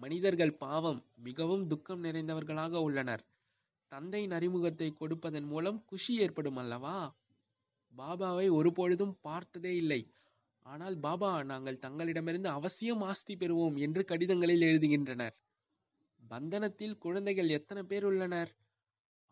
மனிதர்கள் 0.00 0.52
பாவம் 0.54 1.00
மிகவும் 1.16 1.66
துக்கம் 1.66 2.04
நிறைந்தவர்களாக 2.04 2.75
உள்ளனர். 2.83 3.23
தந்தையின் 3.92 4.30
அறிமுகத்தை 4.30 4.88
கொடுப்பதன் 4.92 5.45
மூலம் 5.45 5.85
குஷி 5.85 6.14
ஏற்படும் 6.16 6.57
அல்லவா? 6.57 6.97
பாபாவை 7.95 8.47
ஒருபொழுதும் 8.52 9.14
பார்த்ததே 9.21 9.73
இல்லை. 9.76 10.00
ஆனால் 10.66 10.97
பாபா 10.99 11.30
நாங்கள் 11.42 11.78
தங்களிடமிருந்து 11.78 12.49
அவசியம் 12.49 13.00
ஆஸ்தி 13.00 13.35
பெறுவோம் 13.35 13.76
என்று 13.76 14.04
கடிதங்களில் 14.04 14.61
எழுதுகின்றனர். 14.61 15.35
பந்தனத்தில் 16.21 16.97
குழந்தைகள் 16.99 17.49
எத்தனை 17.49 17.83
பேர் 17.83 18.04
உள்ளனர்? 18.04 18.50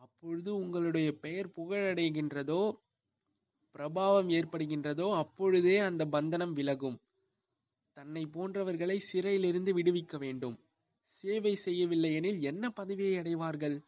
அப்பொழுது 0.01 0.51
உங்களுடைய 0.57 1.09
பெயர் 1.17 1.55
புகழடைகின்றதோ 1.57 2.63
பிரபாவம் 3.75 4.31
ஏற்படுகின்றதோ 4.31 5.07
அப்பொழுதே 5.15 5.77
அந்த 5.79 6.03
பந்தனம் 6.05 6.53
விலகும். 6.53 6.99
தன்னை 7.99 8.27
போன்றவர்களை 8.27 8.99
சிறையிலிருந்து 8.99 9.79
விடுவிக்க 9.79 10.19
வேண்டும். 10.19 10.57
சேவை 11.25 11.55
செய்யவில்லை 11.55 12.15
எனில் 12.15 12.41
என்ன 12.41 12.71
பதவியை 12.71 13.19
அடைவார்கள்? 13.19 13.83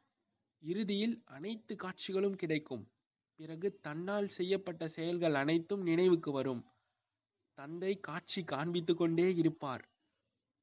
இறுதியில் 0.62 1.22
அனைத்து 1.24 1.76
காட்சிகளும் 1.76 2.34
கிடைக்கும். 2.34 2.90
பிறகு 3.36 3.78
தன்னால் 3.80 4.26
செய்யப்பட்ட 4.26 4.88
செயல்கள் 4.88 5.34
அனைத்தும் 5.34 5.82
நினைவுக்கு 5.82 6.32
வரும். 6.32 6.62
தந்தை 7.54 8.00
காட்சி 8.00 8.44
காண்பித்து 8.44 8.94
கொண்டே 8.94 9.34
இருப்பார். 9.34 9.84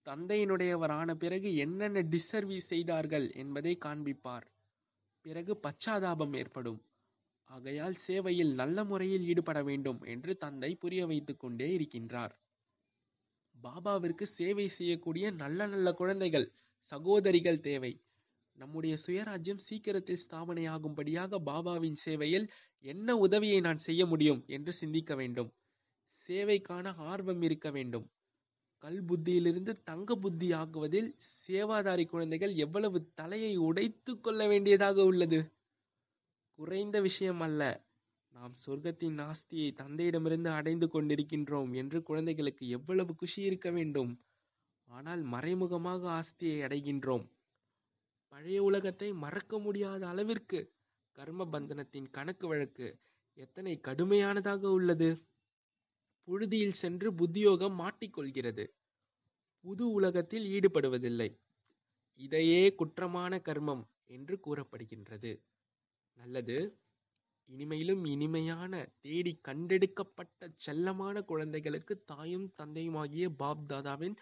தந்தையினுடையவரான 0.05 1.13
பிறகு 1.13 1.55
என்னென்ன 1.55 2.01
டிஸ்சர்வீஸ் 2.01 2.69
செய்தார்கள் 2.73 3.31
என்பதை 3.31 3.77
காண்பிப்பார். 3.85 4.45
பிறகு 5.21 5.59
பச்சாதாபம் 5.63 6.37
ஏற்படும். 6.37 6.81
ஆகையால் 7.43 7.93
சேவையில் 7.93 8.53
நல்ல 8.53 8.83
முறையில் 8.83 9.25
ஈடுபட 9.25 9.63
வேண்டும் 9.63 10.01
என்று 10.01 10.37
தந்தை 10.37 10.75
புரிய 10.75 11.05
வைத்துக் 11.05 11.39
கொண்டே 11.39 11.77
இருக்கின்றார். 11.77 12.35
பாபாவிற்கு 13.63 14.23
சேவை 14.23 14.67
செய்யக்கூடிய 14.67 15.31
நல்ல 15.31 15.67
நல்ல 15.67 15.93
குழந்தைகள் 15.93 16.47
சகோதரிகள் 16.91 17.59
தேவை. 17.59 17.91
நம்முடைய 18.55 18.97
சுயராஜ்யம் 19.05 19.63
சீக்கிரத்தில் 19.67 20.23
ஸ்தாபனையாகும்படியாக 20.29 21.39
பாபாவின் 21.45 21.95
சேவையில் 21.95 22.47
என்ன 22.85 23.17
உதவியை 23.17 23.59
நான் 23.59 23.77
செய்ய 23.77 24.05
முடியும் 24.05 24.43
என்று 24.47 24.73
சிந்திக்க 24.73 25.15
வேண்டும். 25.15 25.49
சேவைக்கான 26.29 26.95
ஆர்வம் 26.97 27.41
இருக்க 27.41 27.71
வேண்டும். 27.71 28.05
கல் 28.83 29.03
புத்தியிலிருந்து 29.05 29.71
தங்க 29.81 30.15
புத்தி 30.15 30.53
ஆகுவதில் 30.53 31.09
சேவாதாரி 31.47 32.05
குழந்தைகள் 32.05 32.55
எவ்வளவு 32.55 33.13
தலையை 33.13 33.57
உடைத்து 33.57 34.19
கொள்ள 34.19 34.47
வேண்டியதாக 34.47 35.03
உள்ளது? 35.03 35.39
குறைந்த 36.59 36.99
விஷயம் 37.01 37.39
அல்ல. 37.39 37.86
நாம் 38.37 38.53
சொர்க்கத்தின் 38.65 39.19
ஆஸ்தியை 39.19 39.69
தந்தையிடமிருந்து 39.73 40.47
அடைந்து 40.47 40.87
கொண்டிருக்கின்றோம் 40.87 41.73
என்று 41.73 42.03
குழந்தைகளுக்கு 42.03 42.67
எவ்வளவு 42.67 43.15
குஷி 43.15 43.41
இருக்க 43.41 43.71
வேண்டும்? 43.71 44.11
ஆனால் 44.87 45.21
மறைமுகமாக 45.21 46.09
ஆஸ்தியை 46.09 46.57
அடைகின்றோம். 46.61 47.25
பழைய 48.27 48.63
உலகத்தை 48.63 49.13
மறக்க 49.13 49.59
முடியாத 49.59 50.07
அளவிற்கு 50.07 50.59
கர்ம 51.11 51.45
பந்தனத்தின் 51.45 52.09
கணக்கு 52.09 52.47
வழக்கு 52.47 52.87
எத்தனை 53.33 53.79
கடுமையானதாக 53.83 54.63
உள்ளது? 54.67 55.09
புழுதியில் 56.27 56.79
சென்று 56.83 57.11
புத்தியோகம் 57.11 57.77
மாட்டிக்கொள்கிறது. 57.79 58.65
புது 59.65 59.91
உலகத்தில் 59.91 60.45
ஈடுபடுவதில்லை. 60.45 61.29
இதையே 62.13 62.75
குற்றமான 62.77 63.39
கர்மம் 63.39 63.83
என்று 64.05 64.39
கூறப்படுகின்றது. 64.45 65.31
நல்லது. 66.13 66.57
இனிமையிலும் 67.49 68.07
இனிமையான 68.07 68.89
தேடி 69.01 69.39
கண்டெடுக்கப்பட்ட 69.47 70.49
செல்லமான 70.65 71.21
குழந்தைகளுக்கு 71.21 72.03
தாயும் 72.05 72.53
தந்தையுமாகிய 72.57 73.29
பாப் 73.29 73.73
தாதாவின் 73.73 74.15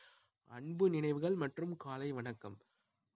அன்பு 0.52 0.90
நினைவுகள் 0.90 1.36
மற்றும் 1.36 1.78
காலை 1.78 2.12
வணக்கம். 2.12 2.58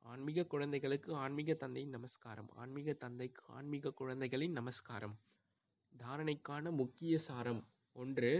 ஆன்மீக 0.03 0.45
குழந்தைகளுக்கு 0.45 1.15
ஆன்மீக 1.15 1.53
தந்தையின் 1.53 1.91
நமஸ்காரம். 1.91 2.49
ஆன்மீக 2.55 2.93
தந்தைக்கு 2.93 3.43
ஆன்மீக 3.47 3.91
குழந்தைகளின் 3.91 4.51
நமஸ்காரம். 4.51 5.15
தாரணைக்கான 5.93 6.71
முக்கிய 6.71 7.17
சாரம் 7.17 7.61
ஒன்று 7.95 8.33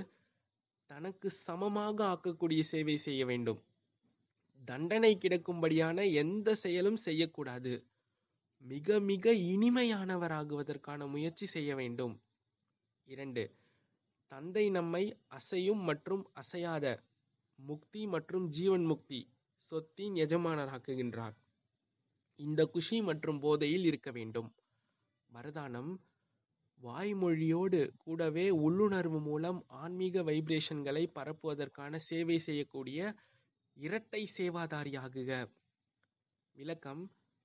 தனக்கு 0.89 1.29
சமமாக 1.29 2.05
ஆக்கக்கூடிய 2.05 2.61
சேவை 2.61 2.97
செய்ய 2.97 3.25
வேண்டும். 3.25 3.59
தண்டனை 4.65 5.17
கிடக்கும்படியான 5.21 6.11
எந்த 6.13 6.55
செயலும் 6.55 6.95
செய்யக்கூடாது. 6.95 7.73
மிக 8.61 8.99
மிக 8.99 9.33
இனிமையானவராகுவதற்கான 9.33 11.07
முயற்சி 11.07 11.45
செய்ய 11.45 11.75
வேண்டும். 11.75 12.15
இரண்டு 13.07 13.43
தந்தை 14.31 14.69
நம்மை 14.69 15.03
அசையும் 15.27 15.83
மற்றும் 15.83 16.23
அசையாத 16.33 16.85
முக்தி 17.59 18.01
மற்றும் 18.05 18.49
ஜீவன் 18.49 18.85
முக்தி 18.85 19.19
சொத்தின் 19.71 20.15
எஜமானராக்குகின்றார். 20.15 21.35
இந்த 22.39 22.65
குஷி 22.65 23.01
மற்றும் 23.01 23.39
போதையில் 23.39 23.83
இருக்க 23.83 24.11
வேண்டும். 24.11 24.49
வரதானம் 25.29 25.91
வாய்மொழியோடு 26.79 27.79
கூடவே 27.97 28.49
உள்ளுணர்வு 28.49 29.19
மூலம் 29.19 29.65
ஆன்மீக 29.67 30.21
வைப்ரேஷன்களை 30.21 31.03
பரப்புவதற்கான 31.17 31.95
சேவை 32.09 32.37
செய்யக்கூடிய 32.39 32.99
இரட்டை 33.77 34.29
சேவாதாரியாகுக. 34.37 35.31
விளக்கம் 36.55 37.03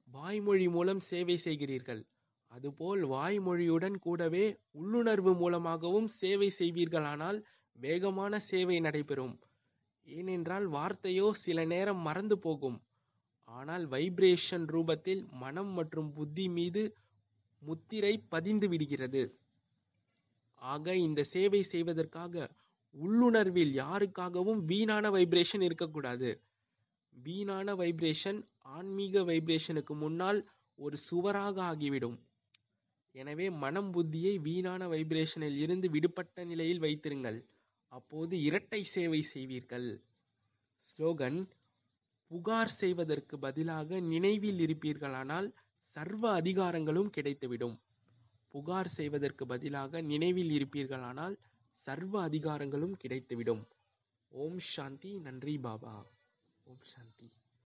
வாய்மொழி 0.09 0.69
மூலம் 0.69 1.01
சேவை 1.01 1.37
செய்கிறீர்கள். 1.37 2.03
அதுபோல் 2.53 3.03
வாய்மொழியுடன் 3.05 3.99
கூடவே 3.99 4.45
உள்ளுணர்வு 4.71 5.33
மூலமாகவும் 5.35 6.09
சேவை 6.09 6.49
செய்வீர்களானால் 6.59 7.38
வேகமான 7.79 8.38
சேவை 8.38 8.81
நடைபெறும். 8.81 9.35
ஏனென்றால் 10.07 10.67
வார்த்தையோ 10.67 11.31
சில 11.31 11.64
நேரம் 11.64 11.99
மறந்து 11.99 12.38
போகும். 12.38 12.79
ஆனால் 13.43 13.85
வைப்ரேஷன் 13.88 14.67
ரூபத்தில் 14.67 15.23
மனம் 15.33 15.69
மற்றும் 15.69 16.12
புத்தி 16.12 16.49
மீது 16.49 16.83
முத்திரை 17.62 18.14
பதிந்து 18.29 18.69
விடுகிறது. 18.69 19.23
ஆக 20.55 20.97
இந்த 20.97 21.21
சேவை 21.25 21.62
செய்வதற்காக 21.62 22.35
உள்ளுணர்வில் 22.95 23.73
யாருக்காகவும் 23.83 24.61
வீணான 24.64 25.11
வைப்ரேஷன் 25.11 25.62
இருக்கக்கூடாது. 25.62 26.31
வீணான 27.14 27.75
வைப்ரேஷன் 27.75 28.38
ஆன்மீக 28.66 29.22
வைப்ரேஷனுக்கு 29.24 29.94
முன்னால் 29.94 30.40
ஒரு 30.79 30.96
சுவராக 30.96 31.62
ஆகிவிடும். 31.62 32.16
எனவே 33.14 33.50
மனம் 33.50 33.90
புத்தியை 33.94 34.40
வீணான 34.40 34.88
வைப்ரேஷனில் 34.88 35.57
இருந்து 35.57 35.90
விடுபட்ட 35.90 36.44
நிலையில் 36.44 36.79
வைத்திருங்கள். 36.79 37.38
அப்போது 37.88 38.42
இரட்டை 38.42 38.85
சேவை 38.85 39.22
செய்வீர்கள். 39.22 40.03
ஸ்லோகன் 40.81 41.38
புகார் 42.31 42.74
செய்வதற்கு 42.81 43.38
பதிலாக 43.38 44.00
நினைவில் 44.00 44.59
இருப்பீர்களானால் 44.59 45.48
சர்வ 45.96 46.40
அதிகாரங்களும் 46.40 47.11
கிடைத்துவிடும். 47.16 47.77
புகார் 48.50 48.88
செய்வதற்கு 48.88 49.46
பதிலாக 49.46 50.00
நினைவில் 50.00 50.50
இருப்பீர்களானால் 50.50 51.37
சர்வ 51.72 52.29
அதிகாரங்களும் 52.29 52.96
கிடைத்துவிடும். 53.03 53.62
ஓம் 54.33 54.59
சாந்தி 54.59 55.18
நன்றி 55.18 55.59
பாபா. 55.59 55.94
ஓம் 56.64 56.85
சாந்தி. 56.85 57.29